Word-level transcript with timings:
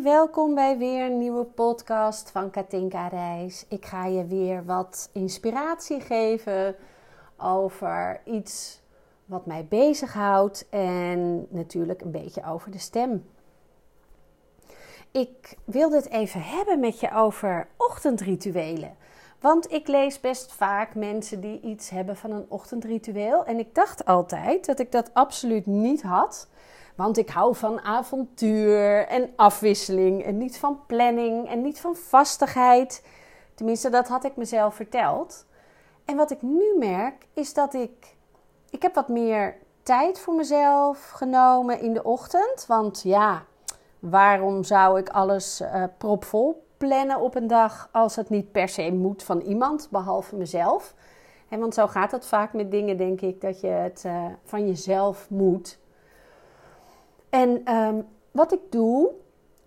Welkom 0.00 0.54
bij 0.54 0.78
weer 0.78 1.06
een 1.06 1.18
nieuwe 1.18 1.44
podcast 1.44 2.30
van 2.30 2.50
Katinka 2.50 3.08
Reis. 3.08 3.64
Ik 3.68 3.86
ga 3.86 4.06
je 4.06 4.26
weer 4.26 4.64
wat 4.64 5.10
inspiratie 5.12 6.00
geven 6.00 6.76
over 7.36 8.20
iets 8.24 8.80
wat 9.24 9.46
mij 9.46 9.66
bezighoudt 9.68 10.68
en 10.68 11.46
natuurlijk 11.50 12.00
een 12.00 12.10
beetje 12.10 12.44
over 12.44 12.70
de 12.70 12.78
stem. 12.78 13.30
Ik 15.10 15.56
wilde 15.64 15.96
het 15.96 16.08
even 16.08 16.42
hebben 16.42 16.80
met 16.80 17.00
je 17.00 17.12
over 17.14 17.68
ochtendrituelen. 17.76 18.96
Want 19.40 19.72
ik 19.72 19.88
lees 19.88 20.20
best 20.20 20.52
vaak 20.52 20.94
mensen 20.94 21.40
die 21.40 21.60
iets 21.60 21.90
hebben 21.90 22.16
van 22.16 22.30
een 22.30 22.46
ochtendritueel. 22.48 23.44
En 23.44 23.58
ik 23.58 23.74
dacht 23.74 24.04
altijd 24.04 24.66
dat 24.66 24.78
ik 24.78 24.92
dat 24.92 25.10
absoluut 25.14 25.66
niet 25.66 26.02
had. 26.02 26.48
Want 26.94 27.18
ik 27.18 27.30
hou 27.30 27.54
van 27.54 27.80
avontuur 27.80 29.06
en 29.06 29.30
afwisseling 29.36 30.24
en 30.24 30.38
niet 30.38 30.58
van 30.58 30.80
planning 30.86 31.48
en 31.48 31.62
niet 31.62 31.80
van 31.80 31.96
vastigheid. 31.96 33.04
Tenminste, 33.54 33.90
dat 33.90 34.08
had 34.08 34.24
ik 34.24 34.36
mezelf 34.36 34.74
verteld. 34.74 35.46
En 36.04 36.16
wat 36.16 36.30
ik 36.30 36.42
nu 36.42 36.78
merk 36.78 37.26
is 37.32 37.54
dat 37.54 37.74
ik. 37.74 38.16
Ik 38.70 38.82
heb 38.82 38.94
wat 38.94 39.08
meer 39.08 39.56
tijd 39.82 40.18
voor 40.18 40.34
mezelf 40.34 41.10
genomen 41.10 41.80
in 41.80 41.94
de 41.94 42.04
ochtend. 42.04 42.64
Want 42.66 43.02
ja, 43.02 43.44
waarom 43.98 44.64
zou 44.64 44.98
ik 44.98 45.08
alles 45.08 45.60
uh, 45.60 45.84
propvol 45.98 46.66
plannen 46.76 47.20
op 47.20 47.34
een 47.34 47.46
dag 47.46 47.88
als 47.92 48.16
het 48.16 48.28
niet 48.28 48.52
per 48.52 48.68
se 48.68 48.92
moet 48.92 49.22
van 49.22 49.40
iemand, 49.40 49.88
behalve 49.90 50.36
mezelf? 50.36 50.94
En 51.48 51.60
want 51.60 51.74
zo 51.74 51.86
gaat 51.86 52.10
het 52.10 52.26
vaak 52.26 52.52
met 52.52 52.70
dingen, 52.70 52.96
denk 52.96 53.20
ik, 53.20 53.40
dat 53.40 53.60
je 53.60 53.66
het 53.66 54.02
uh, 54.06 54.24
van 54.44 54.66
jezelf 54.66 55.30
moet. 55.30 55.78
En 57.32 57.76
um, 57.76 58.06
wat 58.30 58.52
ik 58.52 58.60
doe, 58.70 59.10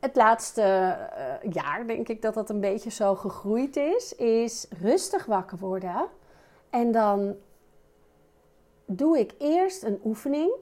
het 0.00 0.16
laatste 0.16 0.62
uh, 0.62 1.52
jaar 1.52 1.86
denk 1.86 2.08
ik 2.08 2.22
dat 2.22 2.34
dat 2.34 2.50
een 2.50 2.60
beetje 2.60 2.90
zo 2.90 3.14
gegroeid 3.14 3.76
is, 3.76 4.14
is 4.14 4.66
rustig 4.80 5.24
wakker 5.24 5.58
worden. 5.58 6.06
En 6.70 6.92
dan 6.92 7.34
doe 8.86 9.18
ik 9.18 9.34
eerst 9.38 9.82
een 9.82 10.00
oefening 10.04 10.52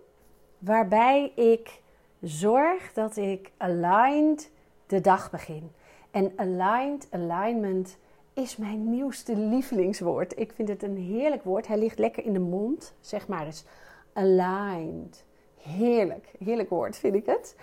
waarbij 0.58 1.32
ik 1.34 1.82
zorg 2.20 2.92
dat 2.92 3.16
ik 3.16 3.52
aligned 3.56 4.50
de 4.86 5.00
dag 5.00 5.30
begin. 5.30 5.72
En 6.10 6.32
aligned, 6.36 7.08
alignment 7.10 7.96
is 8.32 8.56
mijn 8.56 8.90
nieuwste 8.90 9.36
lievelingswoord. 9.36 10.38
Ik 10.38 10.52
vind 10.52 10.68
het 10.68 10.82
een 10.82 10.96
heerlijk 10.96 11.44
woord. 11.44 11.66
Hij 11.66 11.78
ligt 11.78 11.98
lekker 11.98 12.24
in 12.24 12.32
de 12.32 12.38
mond. 12.38 12.94
Zeg 13.00 13.28
maar 13.28 13.46
eens 13.46 13.64
aligned. 14.12 15.24
Heerlijk, 15.62 16.32
heerlijk 16.44 16.70
woord 16.70 16.96
vind 16.96 17.14
ik 17.14 17.26
het. 17.26 17.56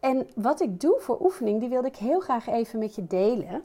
En 0.00 0.28
wat 0.34 0.60
ik 0.60 0.80
doe 0.80 0.96
voor 1.00 1.20
oefening, 1.20 1.60
die 1.60 1.68
wilde 1.68 1.88
ik 1.88 1.96
heel 1.96 2.20
graag 2.20 2.46
even 2.46 2.78
met 2.78 2.94
je 2.94 3.06
delen. 3.06 3.64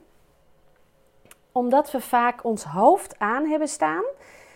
Omdat 1.51 1.91
we 1.91 2.01
vaak 2.01 2.43
ons 2.43 2.63
hoofd 2.63 3.19
aan 3.19 3.45
hebben 3.45 3.67
staan 3.67 4.03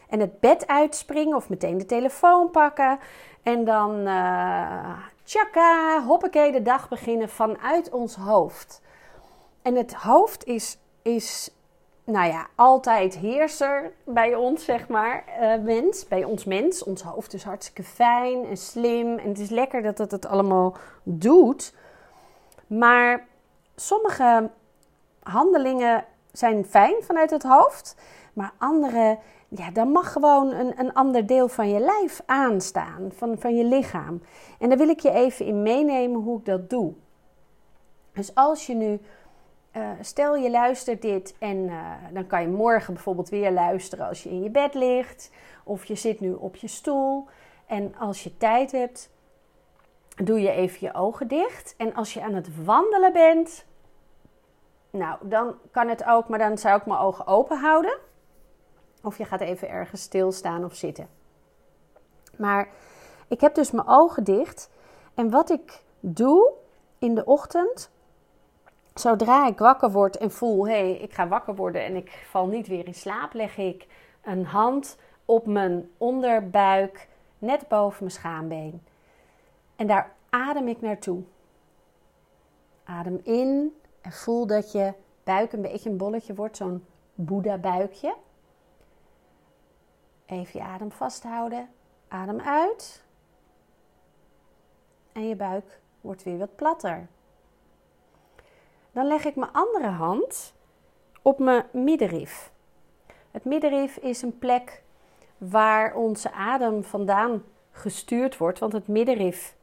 en 0.10 0.20
het 0.20 0.40
bed 0.40 0.68
uitspringen 0.68 1.36
of 1.36 1.50
meteen 1.50 1.78
de 1.78 1.86
telefoon 1.86 2.52
pakken. 2.52 3.00
En 3.44 3.66
dan 3.66 4.08
uh, 4.08 4.98
tjaka, 5.24 6.04
hoppakee, 6.04 6.52
de 6.52 6.62
dag 6.62 6.90
beginnen 6.90 7.30
vanuit 7.30 7.90
ons 7.90 8.16
hoofd. 8.16 8.82
En 9.62 9.76
het 9.76 9.94
hoofd 9.94 10.46
is, 10.46 10.78
is 11.02 11.50
nou 12.06 12.28
ja, 12.28 12.48
altijd 12.56 13.18
heerser 13.18 13.92
bij 14.06 14.36
ons, 14.36 14.66
zeg 14.66 14.88
maar, 14.88 15.24
uh, 15.42 15.64
mens. 15.64 16.08
Bij 16.08 16.24
ons 16.24 16.46
mens. 16.46 16.84
Ons 16.84 17.02
hoofd 17.02 17.34
is 17.34 17.44
hartstikke 17.44 17.84
fijn 17.84 18.46
en 18.46 18.58
slim. 18.58 19.18
En 19.18 19.28
het 19.30 19.40
is 19.40 19.50
lekker 19.50 19.82
dat 19.82 19.98
het 19.98 20.12
het 20.12 20.26
allemaal 20.26 20.76
doet. 21.04 21.74
Maar 22.68 23.28
sommige 23.76 24.50
handelingen 25.20 26.06
zijn 26.32 26.66
fijn 26.66 26.96
vanuit 27.02 27.30
het 27.30 27.44
hoofd. 27.44 27.96
Maar 28.34 28.54
andere, 28.58 29.18
ja, 29.48 29.72
dan 29.72 29.92
mag 29.92 30.12
gewoon 30.12 30.52
een, 30.52 30.80
een 30.80 30.94
ander 30.94 31.26
deel 31.26 31.48
van 31.48 31.70
je 31.70 31.80
lijf 31.80 32.22
aanstaan. 32.26 33.12
Van, 33.16 33.38
van 33.40 33.56
je 33.56 33.64
lichaam. 33.64 34.22
En 34.60 34.70
daar 34.70 34.78
wil 34.78 34.90
ik 34.90 35.00
je 35.00 35.12
even 35.12 35.46
in 35.46 35.62
meenemen 35.62 36.22
hoe 36.22 36.40
ik 36.40 36.46
dat 36.46 36.70
doe. 36.70 36.94
Dus 38.14 38.36
als 38.36 38.66
je 38.66 38.76
nu 38.76 39.00
uh, 39.78 39.90
stel 40.02 40.36
je 40.36 40.50
luistert 40.50 41.02
dit 41.02 41.36
en 41.40 41.58
uh, 41.58 41.92
dan 42.14 42.28
kan 42.28 42.42
je 42.42 42.48
morgen 42.48 42.94
bijvoorbeeld 42.94 43.30
weer 43.30 43.52
luisteren 43.52 44.08
als 44.08 44.24
je 44.24 44.30
in 44.30 44.44
je 44.44 44.50
bed 44.50 44.74
ligt 44.74 45.32
of 45.64 45.86
je 45.86 45.96
zit 45.96 46.20
nu 46.20 46.34
op 46.34 46.56
je 46.56 46.68
stoel. 46.68 47.28
En 47.66 47.96
als 47.96 48.24
je 48.24 48.38
tijd 48.38 48.72
hebt, 48.72 49.10
doe 50.16 50.42
je 50.42 50.52
even 50.52 50.78
je 50.88 50.94
ogen 50.94 51.28
dicht. 51.28 51.74
En 51.78 51.94
als 51.94 52.14
je 52.14 52.22
aan 52.22 52.34
het 52.34 52.64
wandelen 52.64 53.14
bent, 53.14 53.66
nou 54.90 55.18
dan 55.22 55.56
kan 55.72 55.88
het 55.88 56.04
ook, 56.04 56.28
maar 56.28 56.40
dan 56.40 56.58
zou 56.58 56.80
ik 56.80 56.86
mijn 56.86 57.00
ogen 57.00 57.28
open 57.28 57.60
houden. 57.60 57.98
Of 59.04 59.18
je 59.18 59.26
gaat 59.26 59.42
even 59.42 59.70
ergens 59.70 60.02
stilstaan 60.02 60.66
of 60.66 60.76
zitten. 60.76 61.08
Maar 62.38 62.70
ik 63.28 63.42
heb 63.42 63.56
dus 63.56 63.72
mijn 63.72 63.88
ogen 63.88 64.24
dicht. 64.24 64.70
En 65.14 65.30
wat 65.30 65.50
ik 65.50 65.82
doe 66.00 66.52
in 67.00 67.16
de 67.16 67.26
ochtend, 67.26 67.92
zodra 68.94 69.48
ik 69.48 69.58
wakker 69.58 69.92
word 69.92 70.18
en 70.18 70.32
voel, 70.32 70.68
hé, 70.68 70.74
hey, 70.74 70.98
ik 70.98 71.14
ga 71.14 71.28
wakker 71.28 71.56
worden 71.56 71.84
en 71.84 71.96
ik 71.96 72.26
val 72.30 72.48
niet 72.48 72.68
weer 72.68 72.88
in 72.88 72.94
slaap, 72.94 73.34
leg 73.34 73.58
ik 73.58 73.88
een 74.22 74.46
hand 74.46 74.98
op 75.26 75.46
mijn 75.46 75.92
onderbuik, 75.98 77.08
net 77.38 77.68
boven 77.68 77.98
mijn 78.00 78.12
schaambeen. 78.12 78.82
En 79.76 79.88
daar 79.88 80.16
adem 80.30 80.68
ik 80.68 80.82
naartoe. 80.82 81.22
Adem 82.84 83.20
in 83.24 83.76
en 84.02 84.12
voel 84.12 84.48
dat 84.48 84.72
je 84.72 84.94
buik 85.24 85.54
een 85.54 85.62
beetje 85.62 85.90
een 85.90 85.98
bolletje 85.98 86.36
wordt, 86.36 86.58
zo'n 86.58 86.86
Boeddha-buikje. 87.16 88.16
Even 90.26 90.60
je 90.60 90.66
adem 90.66 90.92
vasthouden. 90.92 91.70
Adem 92.08 92.40
uit. 92.40 93.04
En 95.12 95.28
je 95.28 95.36
buik 95.36 95.80
wordt 96.02 96.24
weer 96.24 96.38
wat 96.38 96.56
platter. 96.56 97.08
Dan 98.94 99.08
leg 99.08 99.26
ik 99.26 99.36
mijn 99.36 99.52
andere 99.52 99.88
hand 99.88 100.54
op 101.22 101.40
mijn 101.40 101.66
middenrif. 101.72 102.52
Het 103.32 103.46
middenrif 103.46 103.98
is 103.98 104.22
een 104.22 104.38
plek 104.38 104.84
waar 105.38 105.96
onze 105.96 106.32
adem 106.32 106.84
vandaan 106.84 107.44
gestuurd 107.72 108.38
wordt, 108.38 108.60
want 108.60 108.74
het 108.74 108.88
middenrif 108.88 109.56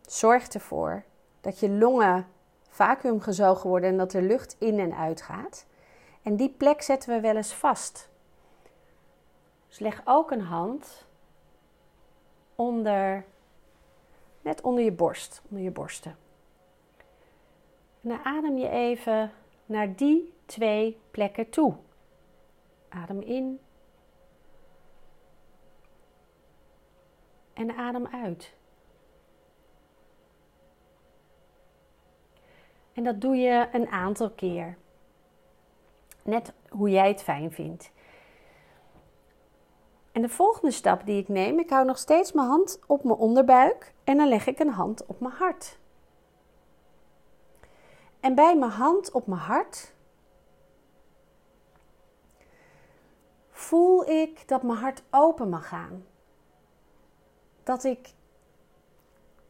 zorgt 0.00 0.54
ervoor 0.54 1.04
dat 1.40 1.60
je 1.60 1.70
longen 1.70 2.26
vacuümgezogen 2.68 3.68
worden 3.68 3.90
en 3.90 3.96
dat 3.96 4.12
er 4.12 4.22
lucht 4.22 4.56
in 4.58 4.78
en 4.78 4.94
uit 4.94 5.22
gaat. 5.22 5.66
En 6.22 6.36
die 6.36 6.50
plek 6.50 6.82
zetten 6.82 7.14
we 7.14 7.20
wel 7.20 7.36
eens 7.36 7.52
vast. 7.54 8.08
Dus 9.68 9.78
leg 9.78 10.02
ook 10.04 10.30
een 10.30 10.40
hand 10.40 11.06
onder, 12.54 13.24
net 14.40 14.60
onder 14.60 14.84
je 14.84 14.92
borst, 14.92 15.42
onder 15.48 15.64
je 15.64 15.70
borsten. 15.70 16.25
Dan 18.06 18.24
adem 18.24 18.58
je 18.58 18.68
even 18.68 19.32
naar 19.64 19.96
die 19.96 20.34
twee 20.44 21.00
plekken 21.10 21.50
toe. 21.50 21.74
Adem 22.88 23.20
in. 23.20 23.60
En 27.52 27.76
adem 27.76 28.06
uit. 28.06 28.54
En 32.92 33.04
dat 33.04 33.20
doe 33.20 33.36
je 33.36 33.68
een 33.72 33.88
aantal 33.88 34.30
keer. 34.30 34.76
Net 36.22 36.52
hoe 36.68 36.90
jij 36.90 37.08
het 37.08 37.22
fijn 37.22 37.52
vindt. 37.52 37.92
En 40.12 40.22
de 40.22 40.28
volgende 40.28 40.70
stap 40.70 41.06
die 41.06 41.20
ik 41.20 41.28
neem, 41.28 41.58
ik 41.58 41.70
hou 41.70 41.86
nog 41.86 41.98
steeds 41.98 42.32
mijn 42.32 42.48
hand 42.48 42.80
op 42.86 43.04
mijn 43.04 43.18
onderbuik 43.18 43.94
en 44.04 44.16
dan 44.16 44.28
leg 44.28 44.46
ik 44.46 44.58
een 44.58 44.72
hand 44.72 45.06
op 45.06 45.20
mijn 45.20 45.34
hart. 45.34 45.78
En 48.26 48.34
bij 48.34 48.56
mijn 48.56 48.70
hand 48.70 49.10
op 49.10 49.26
mijn 49.26 49.40
hart 49.40 49.94
voel 53.50 54.08
ik 54.08 54.48
dat 54.48 54.62
mijn 54.62 54.78
hart 54.78 55.02
open 55.10 55.48
mag 55.48 55.68
gaan. 55.68 56.04
Dat 57.62 57.84
ik 57.84 58.12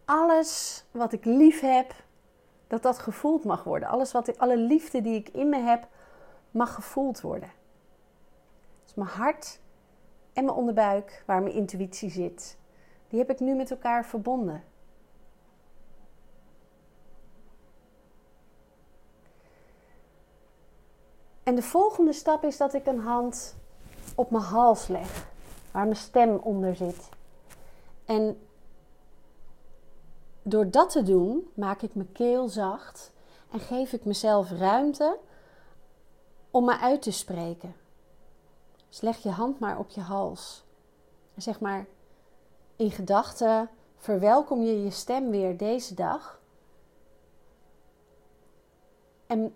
alles 0.04 0.84
wat 0.90 1.12
ik 1.12 1.24
lief 1.24 1.60
heb, 1.60 1.94
dat 2.66 2.82
dat 2.82 2.98
gevoeld 2.98 3.44
mag 3.44 3.64
worden. 3.64 3.88
Alles 3.88 4.12
wat 4.12 4.28
ik, 4.28 4.36
alle 4.36 4.56
liefde 4.56 5.00
die 5.00 5.14
ik 5.14 5.28
in 5.28 5.48
me 5.48 5.58
heb, 5.58 5.88
mag 6.50 6.74
gevoeld 6.74 7.20
worden. 7.20 7.50
Dus 8.84 8.94
mijn 8.94 9.08
hart 9.08 9.60
en 10.32 10.44
mijn 10.44 10.56
onderbuik, 10.56 11.22
waar 11.26 11.42
mijn 11.42 11.54
intuïtie 11.54 12.10
zit, 12.10 12.58
die 13.08 13.18
heb 13.18 13.30
ik 13.30 13.40
nu 13.40 13.54
met 13.54 13.70
elkaar 13.70 14.06
verbonden. 14.06 14.64
En 21.46 21.54
de 21.54 21.62
volgende 21.62 22.12
stap 22.12 22.44
is 22.44 22.56
dat 22.56 22.74
ik 22.74 22.86
een 22.86 22.98
hand 22.98 23.56
op 24.14 24.30
mijn 24.30 24.42
hals 24.42 24.86
leg, 24.86 25.26
waar 25.70 25.84
mijn 25.84 25.96
stem 25.96 26.36
onder 26.36 26.76
zit. 26.76 27.08
En 28.04 28.46
door 30.42 30.70
dat 30.70 30.90
te 30.90 31.02
doen, 31.02 31.50
maak 31.54 31.82
ik 31.82 31.94
mijn 31.94 32.12
keel 32.12 32.48
zacht 32.48 33.12
En 33.50 33.60
geef 33.60 33.92
ik 33.92 34.04
mezelf 34.04 34.50
ruimte 34.50 35.18
om 36.50 36.64
me 36.64 36.78
uit 36.78 37.02
te 37.02 37.10
spreken. 37.10 37.74
Dus 38.88 39.00
leg 39.00 39.22
je 39.22 39.30
hand 39.30 39.58
maar 39.58 39.78
op 39.78 39.90
je 39.90 40.00
hals. 40.00 40.64
En 41.34 41.42
zeg 41.42 41.60
maar 41.60 41.86
in 42.76 42.90
gedachten: 42.90 43.70
verwelkom 43.96 44.62
je 44.62 44.82
je 44.82 44.90
stem 44.90 45.30
weer 45.30 45.56
deze 45.56 45.94
dag. 45.94 46.40
En 49.26 49.54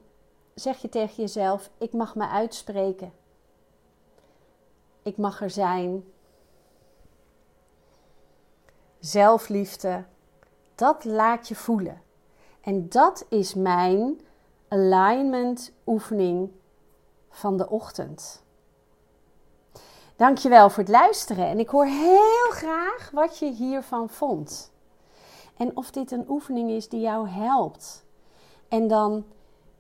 zeg 0.60 0.82
je 0.82 0.88
tegen 0.88 1.14
jezelf: 1.14 1.70
ik 1.78 1.92
mag 1.92 2.14
me 2.14 2.28
uitspreken. 2.28 3.12
Ik 5.02 5.16
mag 5.16 5.42
er 5.42 5.50
zijn. 5.50 6.04
Zelfliefde, 8.98 10.04
dat 10.74 11.04
laat 11.04 11.48
je 11.48 11.54
voelen. 11.54 12.02
En 12.60 12.88
dat 12.88 13.26
is 13.28 13.54
mijn 13.54 14.20
alignment 14.68 15.72
oefening 15.86 16.50
van 17.30 17.56
de 17.56 17.68
ochtend. 17.68 18.42
Dankjewel 20.16 20.70
voor 20.70 20.82
het 20.82 20.92
luisteren 20.92 21.46
en 21.46 21.58
ik 21.58 21.68
hoor 21.68 21.84
heel 21.86 22.50
graag 22.50 23.10
wat 23.12 23.38
je 23.38 23.52
hiervan 23.52 24.08
vond. 24.08 24.72
En 25.56 25.76
of 25.76 25.90
dit 25.90 26.10
een 26.10 26.24
oefening 26.28 26.70
is 26.70 26.88
die 26.88 27.00
jou 27.00 27.28
helpt. 27.28 28.04
En 28.68 28.88
dan 28.88 29.24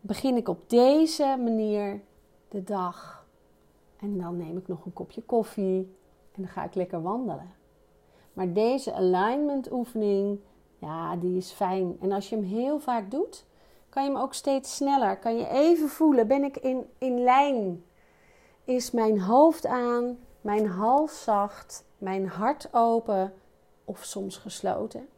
begin 0.00 0.36
ik 0.36 0.48
op 0.48 0.70
deze 0.70 1.36
manier 1.42 2.00
de 2.48 2.64
dag. 2.64 3.26
En 3.96 4.18
dan 4.18 4.36
neem 4.36 4.56
ik 4.56 4.68
nog 4.68 4.84
een 4.84 4.92
kopje 4.92 5.22
koffie 5.22 5.94
en 6.32 6.42
dan 6.42 6.48
ga 6.48 6.64
ik 6.64 6.74
lekker 6.74 7.02
wandelen. 7.02 7.54
Maar 8.32 8.52
deze 8.52 8.92
alignment 8.92 9.72
oefening, 9.72 10.40
ja, 10.78 11.16
die 11.16 11.36
is 11.36 11.50
fijn. 11.50 11.96
En 12.00 12.12
als 12.12 12.28
je 12.28 12.36
hem 12.36 12.44
heel 12.44 12.78
vaak 12.78 13.10
doet, 13.10 13.44
kan 13.88 14.04
je 14.04 14.10
hem 14.10 14.18
ook 14.18 14.34
steeds 14.34 14.76
sneller. 14.76 15.18
Kan 15.18 15.36
je 15.36 15.48
even 15.48 15.88
voelen, 15.88 16.26
ben 16.26 16.44
ik 16.44 16.56
in, 16.56 16.86
in 16.98 17.22
lijn? 17.22 17.84
Is 18.64 18.90
mijn 18.90 19.20
hoofd 19.20 19.66
aan, 19.66 20.18
mijn 20.40 20.66
hals 20.66 21.22
zacht, 21.22 21.84
mijn 21.98 22.28
hart 22.28 22.68
open 22.72 23.32
of 23.84 24.04
soms 24.04 24.36
gesloten? 24.36 25.08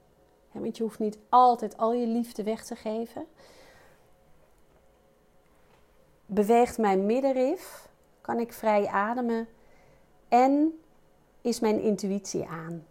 want 0.52 0.76
je 0.76 0.82
hoeft 0.82 0.98
niet 0.98 1.18
altijd 1.28 1.76
al 1.76 1.92
je 1.92 2.06
liefde 2.06 2.42
weg 2.42 2.64
te 2.64 2.76
geven. 2.76 3.26
Beweegt 6.34 6.78
mijn 6.78 7.06
middenrif? 7.06 7.88
Kan 8.20 8.38
ik 8.38 8.52
vrij 8.52 8.86
ademen? 8.86 9.48
En 10.28 10.80
is 11.40 11.60
mijn 11.60 11.80
intuïtie 11.80 12.46
aan? 12.48 12.86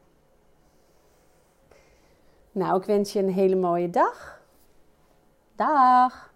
Nou, 2.52 2.80
ik 2.80 2.86
wens 2.86 3.14
je 3.14 3.20
een 3.20 3.34
hele 3.34 3.56
mooie 3.56 3.90
dag. 3.90 4.42
Dag! 5.56 6.31